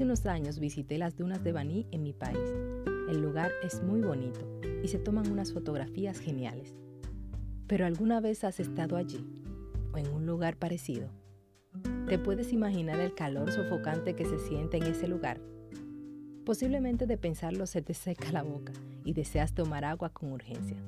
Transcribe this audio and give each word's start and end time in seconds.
Hace 0.00 0.06
unos 0.06 0.24
años 0.24 0.58
visité 0.58 0.96
las 0.96 1.18
dunas 1.18 1.44
de 1.44 1.52
Baní 1.52 1.86
en 1.90 2.02
mi 2.02 2.14
país. 2.14 2.38
El 3.10 3.20
lugar 3.20 3.52
es 3.62 3.82
muy 3.82 4.00
bonito 4.00 4.40
y 4.82 4.88
se 4.88 4.98
toman 4.98 5.30
unas 5.30 5.52
fotografías 5.52 6.18
geniales. 6.18 6.74
Pero 7.66 7.84
¿alguna 7.84 8.18
vez 8.18 8.42
has 8.44 8.60
estado 8.60 8.96
allí 8.96 9.22
o 9.92 9.98
en 9.98 10.06
un 10.06 10.24
lugar 10.24 10.56
parecido? 10.56 11.10
¿Te 12.08 12.18
puedes 12.18 12.54
imaginar 12.54 12.98
el 12.98 13.14
calor 13.14 13.52
sofocante 13.52 14.16
que 14.16 14.24
se 14.24 14.38
siente 14.38 14.78
en 14.78 14.84
ese 14.84 15.06
lugar? 15.06 15.38
Posiblemente 16.46 17.06
de 17.06 17.18
pensarlo 17.18 17.66
se 17.66 17.82
te 17.82 17.92
seca 17.92 18.32
la 18.32 18.42
boca 18.42 18.72
y 19.04 19.12
deseas 19.12 19.54
tomar 19.54 19.84
agua 19.84 20.14
con 20.14 20.32
urgencia. 20.32 20.78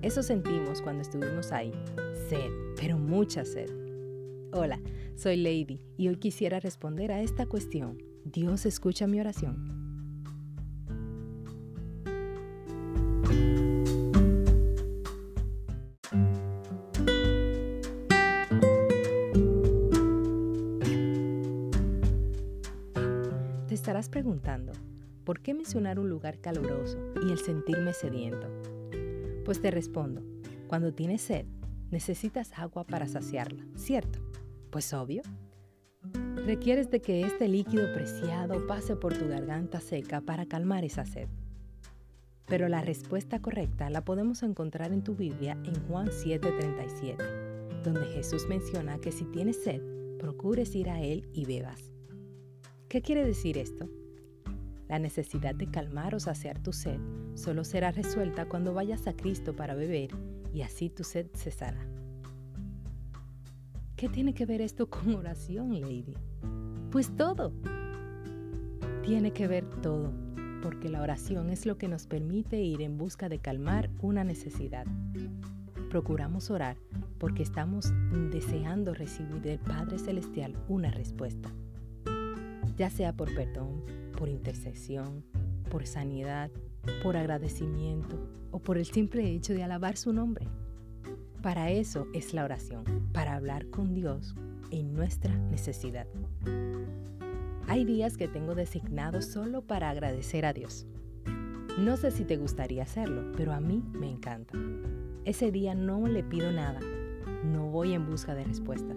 Eso 0.00 0.22
sentimos 0.22 0.80
cuando 0.80 1.02
estuvimos 1.02 1.52
ahí. 1.52 1.72
Sed, 2.30 2.50
pero 2.80 2.96
mucha 2.96 3.44
sed. 3.44 3.68
Hola, 4.54 4.80
soy 5.16 5.36
Lady 5.36 5.82
y 5.98 6.08
hoy 6.08 6.16
quisiera 6.16 6.60
responder 6.60 7.12
a 7.12 7.20
esta 7.20 7.44
cuestión. 7.44 8.11
¿Dios 8.24 8.66
escucha 8.66 9.06
mi 9.06 9.20
oración? 9.20 9.82
Te 23.66 23.74
estarás 23.74 24.08
preguntando, 24.08 24.72
¿por 25.24 25.40
qué 25.40 25.54
mencionar 25.54 25.98
un 25.98 26.08
lugar 26.08 26.38
caluroso 26.38 26.98
y 27.26 27.32
el 27.32 27.38
sentirme 27.38 27.92
sediento? 27.92 28.46
Pues 29.44 29.60
te 29.60 29.70
respondo, 29.70 30.22
cuando 30.68 30.92
tienes 30.94 31.22
sed, 31.22 31.46
necesitas 31.90 32.52
agua 32.56 32.84
para 32.84 33.08
saciarla, 33.08 33.64
¿cierto? 33.76 34.20
Pues 34.70 34.92
obvio. 34.94 35.22
Requieres 36.44 36.90
de 36.90 37.00
que 37.00 37.22
este 37.22 37.46
líquido 37.46 37.92
preciado 37.94 38.66
pase 38.66 38.96
por 38.96 39.16
tu 39.16 39.28
garganta 39.28 39.78
seca 39.80 40.20
para 40.20 40.44
calmar 40.44 40.84
esa 40.84 41.04
sed. 41.04 41.28
Pero 42.46 42.68
la 42.68 42.80
respuesta 42.80 43.40
correcta 43.40 43.88
la 43.90 44.04
podemos 44.04 44.42
encontrar 44.42 44.92
en 44.92 45.04
tu 45.04 45.14
Biblia 45.14 45.56
en 45.64 45.74
Juan 45.86 46.08
7:37, 46.08 47.82
donde 47.84 48.06
Jesús 48.06 48.48
menciona 48.48 48.98
que 48.98 49.12
si 49.12 49.24
tienes 49.26 49.62
sed, 49.62 49.80
procures 50.18 50.74
ir 50.74 50.90
a 50.90 51.00
Él 51.00 51.28
y 51.32 51.44
bebas. 51.44 51.92
¿Qué 52.88 53.02
quiere 53.02 53.24
decir 53.24 53.56
esto? 53.56 53.88
La 54.88 54.98
necesidad 54.98 55.54
de 55.54 55.70
calmar 55.70 56.16
o 56.16 56.20
saciar 56.20 56.60
tu 56.60 56.72
sed 56.72 56.98
solo 57.34 57.62
será 57.62 57.92
resuelta 57.92 58.48
cuando 58.48 58.74
vayas 58.74 59.06
a 59.06 59.14
Cristo 59.14 59.54
para 59.54 59.74
beber 59.74 60.10
y 60.52 60.62
así 60.62 60.90
tu 60.90 61.04
sed 61.04 61.28
cesará. 61.36 61.86
¿Qué 64.02 64.08
tiene 64.08 64.34
que 64.34 64.46
ver 64.46 64.60
esto 64.60 64.90
con 64.90 65.14
oración, 65.14 65.80
Lady? 65.80 66.16
Pues 66.90 67.14
todo. 67.14 67.52
Tiene 69.04 69.32
que 69.32 69.46
ver 69.46 69.64
todo, 69.80 70.12
porque 70.60 70.88
la 70.88 71.02
oración 71.02 71.50
es 71.50 71.66
lo 71.66 71.78
que 71.78 71.86
nos 71.86 72.08
permite 72.08 72.60
ir 72.60 72.82
en 72.82 72.98
busca 72.98 73.28
de 73.28 73.38
calmar 73.38 73.90
una 74.00 74.24
necesidad. 74.24 74.86
Procuramos 75.88 76.50
orar 76.50 76.78
porque 77.18 77.44
estamos 77.44 77.92
deseando 78.32 78.92
recibir 78.92 79.40
del 79.40 79.60
Padre 79.60 80.00
Celestial 80.00 80.56
una 80.66 80.90
respuesta, 80.90 81.52
ya 82.76 82.90
sea 82.90 83.12
por 83.12 83.32
perdón, 83.32 83.84
por 84.18 84.28
intercesión, 84.28 85.22
por 85.70 85.86
sanidad, 85.86 86.50
por 87.04 87.16
agradecimiento 87.16 88.18
o 88.50 88.58
por 88.58 88.78
el 88.78 88.86
simple 88.86 89.30
hecho 89.30 89.54
de 89.54 89.62
alabar 89.62 89.96
su 89.96 90.12
nombre. 90.12 90.48
Para 91.42 91.70
eso 91.70 92.06
es 92.12 92.34
la 92.34 92.44
oración, 92.44 92.84
para 93.12 93.34
hablar 93.34 93.68
con 93.68 93.94
Dios 93.94 94.36
en 94.70 94.94
nuestra 94.94 95.36
necesidad. 95.36 96.06
Hay 97.66 97.84
días 97.84 98.16
que 98.16 98.28
tengo 98.28 98.54
designados 98.54 99.24
solo 99.24 99.62
para 99.62 99.90
agradecer 99.90 100.46
a 100.46 100.52
Dios. 100.52 100.86
No 101.80 101.96
sé 101.96 102.12
si 102.12 102.24
te 102.24 102.36
gustaría 102.36 102.84
hacerlo, 102.84 103.32
pero 103.36 103.52
a 103.52 103.58
mí 103.58 103.82
me 103.92 104.08
encanta. 104.08 104.56
Ese 105.24 105.50
día 105.50 105.74
no 105.74 106.06
le 106.06 106.22
pido 106.22 106.52
nada, 106.52 106.78
no 107.44 107.70
voy 107.70 107.92
en 107.92 108.06
busca 108.06 108.36
de 108.36 108.44
respuestas, 108.44 108.96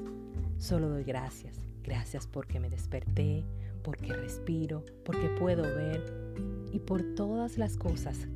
solo 0.60 0.90
doy 0.90 1.04
gracias. 1.04 1.60
Gracias 1.84 2.28
porque 2.28 2.60
me 2.60 2.70
desperté, 2.70 3.44
porque 3.84 4.14
respiro, 4.14 4.86
porque 5.04 5.30
puedo 5.40 5.64
ver 5.64 6.36
y 6.72 6.78
por 6.78 7.16
todas 7.16 7.58
las 7.58 7.76
cosas, 7.76 8.28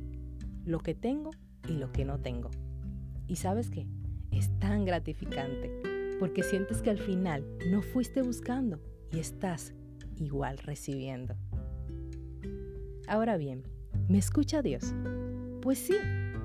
lo 0.64 0.80
que 0.80 0.96
tengo 0.96 1.30
y 1.68 1.74
lo 1.74 1.92
que 1.92 2.04
no 2.04 2.18
tengo. 2.18 2.50
¿Y 3.28 3.36
sabes 3.36 3.70
qué? 3.70 3.86
Es 4.32 4.50
tan 4.58 4.84
gratificante 4.84 5.70
porque 6.18 6.42
sientes 6.42 6.82
que 6.82 6.90
al 6.90 6.98
final 6.98 7.44
no 7.70 7.82
fuiste 7.82 8.22
buscando 8.22 8.80
y 9.12 9.18
estás 9.18 9.72
igual 10.18 10.58
recibiendo. 10.58 11.34
Ahora 13.08 13.36
bien, 13.36 13.64
¿me 14.08 14.18
escucha 14.18 14.62
Dios? 14.62 14.94
Pues 15.62 15.78
sí, 15.78 15.96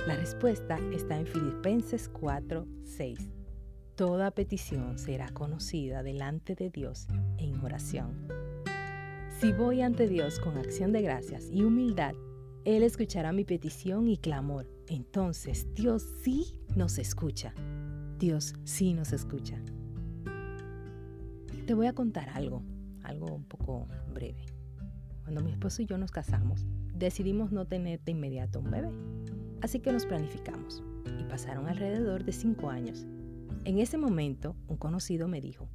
la 0.08 0.16
respuesta 0.16 0.80
está 0.94 1.20
en 1.20 1.28
Filipenses 1.28 2.10
4, 2.10 2.66
6. 2.84 3.20
Toda 3.96 4.32
petición 4.32 4.98
será 4.98 5.30
conocida 5.30 6.04
delante 6.04 6.56
de 6.56 6.70
Dios 6.70 7.08
en 7.38 7.60
oración. 7.64 8.28
Si 9.40 9.52
voy 9.52 9.82
ante 9.82 10.08
Dios 10.08 10.40
con 10.40 10.58
acción 10.58 10.92
de 10.92 11.02
gracias 11.02 11.50
y 11.52 11.64
humildad, 11.64 12.16
Él 12.66 12.82
escuchará 12.82 13.32
mi 13.32 13.46
petición 13.46 14.08
y 14.08 14.18
clamor. 14.18 14.68
Entonces 14.88 15.68
Dios 15.76 16.04
sí 16.24 16.60
nos 16.76 16.98
escucha. 16.98 17.54
Dios 18.18 18.56
sí 18.64 18.94
nos 18.96 19.14
escucha. 19.14 19.62
Te 21.68 21.76
voy 21.76 21.86
a 21.86 21.94
contar 21.94 22.30
algo, 22.30 22.64
algo 23.04 23.28
un 23.28 23.44
poco 23.44 23.88
breve. 24.12 24.48
Cuando 25.22 25.42
mi 25.42 25.52
esposo 25.52 25.84
y 25.84 25.86
yo 25.86 26.00
nos 26.00 26.10
casamos, 26.10 26.66
decidimos 26.92 27.52
no 27.52 27.68
tener 27.68 28.04
de 28.04 28.14
inmediato 28.14 28.62
un 28.62 28.72
bebé. 28.72 28.90
Así 29.62 29.80
que 29.80 29.92
nos 29.92 30.08
planificamos 30.08 30.84
y 31.20 31.24
pasaron 31.26 31.68
alrededor 31.68 32.26
de 32.26 32.32
cinco 32.32 32.72
años. 32.72 33.06
En 33.64 33.78
ese 33.78 34.00
momento, 34.00 34.56
un 34.68 34.78
conocido 34.78 35.28
me 35.28 35.40
dijo 35.40 35.70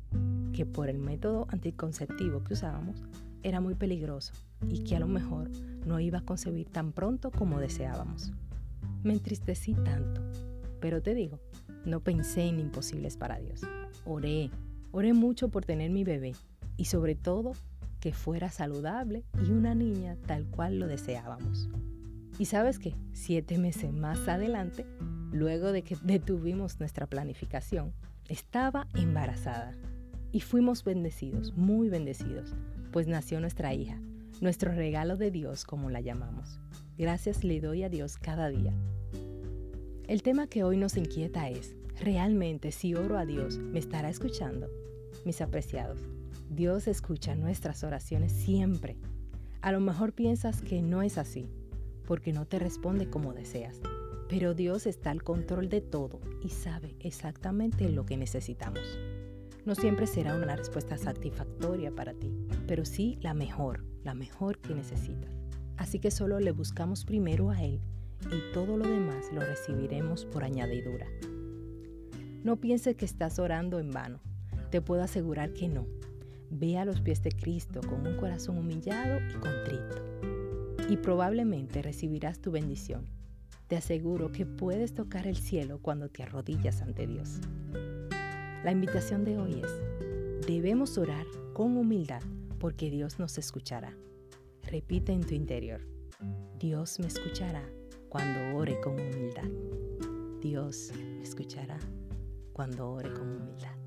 que 0.52 0.66
por 0.66 0.88
el 0.88 0.98
método 0.98 1.46
anticonceptivo 1.50 2.42
que 2.42 2.54
usábamos 2.54 3.04
era 3.42 3.60
muy 3.60 3.74
peligroso 3.74 4.32
y 4.68 4.84
que 4.84 4.96
a 4.96 5.00
lo 5.00 5.08
mejor 5.08 5.50
no 5.86 6.00
iba 6.00 6.18
a 6.18 6.24
concebir 6.24 6.68
tan 6.68 6.92
pronto 6.92 7.30
como 7.30 7.60
deseábamos. 7.60 8.32
Me 9.02 9.12
entristecí 9.12 9.74
tanto, 9.74 10.22
pero 10.80 11.02
te 11.02 11.14
digo, 11.14 11.40
no 11.84 12.00
pensé 12.00 12.42
en 12.42 12.60
imposibles 12.60 13.16
para 13.16 13.38
Dios. 13.38 13.62
Oré, 14.04 14.50
oré 14.92 15.12
mucho 15.12 15.48
por 15.48 15.64
tener 15.64 15.90
mi 15.90 16.04
bebé 16.04 16.34
y 16.76 16.86
sobre 16.86 17.14
todo 17.14 17.52
que 18.00 18.12
fuera 18.12 18.50
saludable 18.50 19.24
y 19.44 19.50
una 19.50 19.74
niña 19.74 20.16
tal 20.26 20.46
cual 20.46 20.78
lo 20.78 20.86
deseábamos. 20.86 21.68
Y 22.38 22.46
sabes 22.46 22.78
qué, 22.78 22.94
siete 23.12 23.58
meses 23.58 23.92
más 23.92 24.26
adelante, 24.26 24.86
luego 25.30 25.72
de 25.72 25.82
que 25.82 25.96
detuvimos 26.02 26.80
nuestra 26.80 27.06
planificación, 27.06 27.92
estaba 28.28 28.86
embarazada. 28.94 29.72
Y 30.32 30.40
fuimos 30.40 30.84
bendecidos, 30.84 31.54
muy 31.56 31.88
bendecidos, 31.88 32.54
pues 32.90 33.06
nació 33.06 33.40
nuestra 33.40 33.74
hija, 33.74 34.00
nuestro 34.40 34.72
regalo 34.72 35.16
de 35.16 35.30
Dios 35.30 35.64
como 35.64 35.90
la 35.90 36.00
llamamos. 36.00 36.58
Gracias 36.98 37.44
le 37.44 37.60
doy 37.60 37.82
a 37.82 37.88
Dios 37.88 38.16
cada 38.16 38.48
día 38.48 38.74
el 40.10 40.24
tema 40.24 40.48
que 40.48 40.64
hoy 40.64 40.76
nos 40.76 40.96
inquieta 40.96 41.48
es, 41.50 41.76
¿realmente 42.00 42.72
si 42.72 42.96
oro 42.96 43.16
a 43.16 43.24
Dios 43.24 43.58
me 43.58 43.78
estará 43.78 44.10
escuchando? 44.10 44.68
Mis 45.24 45.40
apreciados, 45.40 46.00
Dios 46.48 46.88
escucha 46.88 47.36
nuestras 47.36 47.84
oraciones 47.84 48.32
siempre. 48.32 48.96
A 49.60 49.70
lo 49.70 49.78
mejor 49.78 50.12
piensas 50.12 50.62
que 50.62 50.82
no 50.82 51.02
es 51.02 51.16
así, 51.16 51.48
porque 52.08 52.32
no 52.32 52.44
te 52.44 52.58
responde 52.58 53.08
como 53.08 53.34
deseas, 53.34 53.78
pero 54.28 54.52
Dios 54.52 54.88
está 54.88 55.12
al 55.12 55.22
control 55.22 55.68
de 55.68 55.80
todo 55.80 56.18
y 56.42 56.48
sabe 56.48 56.96
exactamente 56.98 57.88
lo 57.88 58.04
que 58.04 58.16
necesitamos. 58.16 58.98
No 59.64 59.74
siempre 59.74 60.06
será 60.06 60.34
una 60.34 60.56
respuesta 60.56 60.96
satisfactoria 60.96 61.94
para 61.94 62.14
ti, 62.14 62.32
pero 62.66 62.84
sí 62.84 63.18
la 63.20 63.34
mejor, 63.34 63.84
la 64.02 64.14
mejor 64.14 64.58
que 64.58 64.74
necesitas. 64.74 65.30
Así 65.76 65.98
que 65.98 66.10
solo 66.10 66.40
le 66.40 66.52
buscamos 66.52 67.04
primero 67.04 67.50
a 67.50 67.62
Él 67.62 67.80
y 68.30 68.52
todo 68.52 68.76
lo 68.76 68.86
demás 68.86 69.26
lo 69.32 69.40
recibiremos 69.40 70.24
por 70.24 70.44
añadidura. 70.44 71.06
No 72.42 72.56
pienses 72.56 72.96
que 72.96 73.04
estás 73.04 73.38
orando 73.38 73.78
en 73.78 73.90
vano. 73.90 74.20
Te 74.70 74.80
puedo 74.80 75.02
asegurar 75.02 75.52
que 75.52 75.68
no. 75.68 75.86
Ve 76.50 76.78
a 76.78 76.84
los 76.84 77.00
pies 77.00 77.22
de 77.22 77.30
Cristo 77.30 77.80
con 77.82 78.06
un 78.06 78.16
corazón 78.16 78.58
humillado 78.58 79.20
y 79.28 79.34
contrito. 79.34 80.88
Y 80.88 80.96
probablemente 80.96 81.82
recibirás 81.82 82.40
tu 82.40 82.50
bendición. 82.50 83.04
Te 83.68 83.76
aseguro 83.76 84.32
que 84.32 84.46
puedes 84.46 84.94
tocar 84.94 85.26
el 85.26 85.36
cielo 85.36 85.80
cuando 85.80 86.08
te 86.08 86.22
arrodillas 86.22 86.82
ante 86.82 87.06
Dios. 87.06 87.40
La 88.62 88.72
invitación 88.72 89.24
de 89.24 89.38
hoy 89.38 89.62
es, 89.62 90.46
debemos 90.46 90.98
orar 90.98 91.26
con 91.54 91.78
humildad 91.78 92.20
porque 92.58 92.90
Dios 92.90 93.18
nos 93.18 93.38
escuchará. 93.38 93.96
Repite 94.64 95.12
en 95.12 95.22
tu 95.22 95.34
interior, 95.34 95.80
Dios 96.58 96.98
me 97.00 97.06
escuchará 97.06 97.64
cuando 98.10 98.58
ore 98.58 98.78
con 98.82 99.00
humildad. 99.00 99.48
Dios 100.42 100.92
me 100.94 101.22
escuchará 101.22 101.78
cuando 102.52 102.90
ore 102.90 103.10
con 103.14 103.30
humildad. 103.30 103.79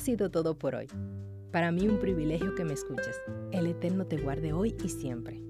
Sido 0.00 0.30
todo 0.30 0.58
por 0.58 0.74
hoy. 0.74 0.88
Para 1.52 1.72
mí 1.72 1.88
un 1.88 1.98
privilegio 1.98 2.54
que 2.54 2.64
me 2.64 2.72
escuches. 2.72 3.16
El 3.52 3.66
Eterno 3.66 4.06
te 4.06 4.16
guarde 4.16 4.52
hoy 4.52 4.76
y 4.84 4.88
siempre. 4.88 5.40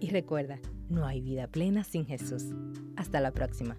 Y 0.00 0.10
recuerda, 0.10 0.58
no 0.88 1.06
hay 1.06 1.20
vida 1.20 1.46
plena 1.48 1.84
sin 1.84 2.06
Jesús. 2.06 2.44
Hasta 2.96 3.20
la 3.20 3.32
próxima. 3.32 3.76